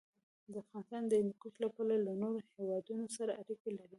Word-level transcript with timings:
افغانستان 0.63 1.03
د 1.07 1.13
هندوکش 1.21 1.53
له 1.63 1.67
پلوه 1.75 1.97
له 2.07 2.13
نورو 2.21 2.39
هېوادونو 2.57 3.05
سره 3.17 3.31
اړیکې 3.41 3.69
لري. 3.77 3.89